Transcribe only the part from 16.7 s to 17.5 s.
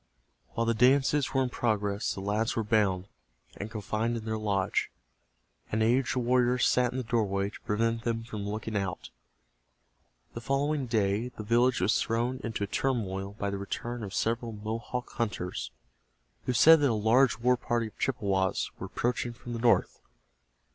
that a large